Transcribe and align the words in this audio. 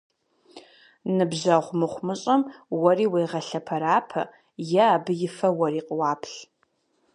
Ныбжьэгъу 1.15 1.77
мыхъумыщӀэм 1.79 2.41
уэри 2.79 3.05
уегъэлъэпэрапэ, 3.13 4.21
е 4.81 4.85
абы 4.95 5.11
и 5.27 5.29
фэ 5.35 5.47
уэри 5.57 5.81
къуаплъ. 5.87 6.37